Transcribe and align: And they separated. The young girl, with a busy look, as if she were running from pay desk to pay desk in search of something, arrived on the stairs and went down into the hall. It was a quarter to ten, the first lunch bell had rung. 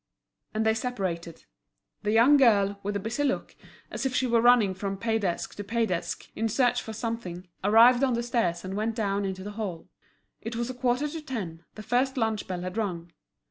And 0.55 0.65
they 0.65 0.73
separated. 0.73 1.45
The 2.01 2.09
young 2.11 2.35
girl, 2.35 2.79
with 2.81 2.95
a 2.95 2.99
busy 2.99 3.23
look, 3.23 3.55
as 3.91 4.03
if 4.03 4.15
she 4.15 4.25
were 4.25 4.41
running 4.41 4.73
from 4.73 4.97
pay 4.97 5.19
desk 5.19 5.53
to 5.57 5.63
pay 5.63 5.85
desk 5.85 6.27
in 6.35 6.49
search 6.49 6.87
of 6.87 6.95
something, 6.95 7.47
arrived 7.63 8.03
on 8.03 8.13
the 8.15 8.23
stairs 8.23 8.65
and 8.65 8.73
went 8.75 8.95
down 8.95 9.25
into 9.25 9.43
the 9.43 9.51
hall. 9.51 9.89
It 10.41 10.55
was 10.55 10.71
a 10.71 10.73
quarter 10.73 11.07
to 11.07 11.21
ten, 11.21 11.65
the 11.75 11.83
first 11.83 12.17
lunch 12.17 12.47
bell 12.47 12.61
had 12.61 12.77
rung. 12.77 13.11